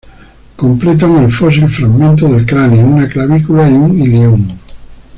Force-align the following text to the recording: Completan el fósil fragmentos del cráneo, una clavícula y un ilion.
Completan 0.55 1.15
el 1.23 1.31
fósil 1.31 1.69
fragmentos 1.69 2.31
del 2.31 2.43
cráneo, 2.43 2.87
una 2.87 3.07
clavícula 3.07 3.69
y 3.69 3.73
un 3.73 3.99
ilion. 3.99 4.57